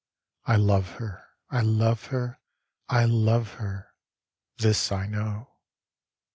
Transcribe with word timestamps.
I 0.45 0.55
love 0.55 0.93
her, 0.93 1.27
I 1.51 1.61
love 1.61 2.07
her, 2.07 2.39
I 2.89 3.05
love 3.05 3.51
her, 3.59 3.93
This 4.57 4.91
I 4.91 5.05
know. 5.05 5.53